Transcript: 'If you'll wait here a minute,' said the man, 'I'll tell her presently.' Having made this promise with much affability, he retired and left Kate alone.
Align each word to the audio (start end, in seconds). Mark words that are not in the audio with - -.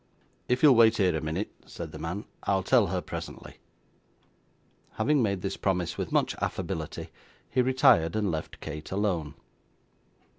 'If 0.49 0.63
you'll 0.63 0.73
wait 0.73 0.97
here 0.97 1.15
a 1.15 1.21
minute,' 1.21 1.53
said 1.67 1.91
the 1.91 1.99
man, 1.99 2.25
'I'll 2.41 2.63
tell 2.63 2.87
her 2.87 3.01
presently.' 3.01 3.57
Having 4.93 5.21
made 5.21 5.43
this 5.43 5.57
promise 5.57 5.95
with 5.95 6.11
much 6.11 6.33
affability, 6.41 7.09
he 7.51 7.61
retired 7.61 8.15
and 8.15 8.31
left 8.31 8.61
Kate 8.61 8.89
alone. 8.91 9.35